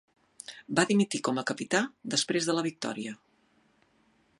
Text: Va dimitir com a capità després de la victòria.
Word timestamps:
Va 0.79 0.85
dimitir 0.91 1.21
com 1.27 1.41
a 1.41 1.45
capità 1.51 1.83
després 2.15 2.49
de 2.49 2.57
la 2.59 2.65
victòria. 2.71 3.15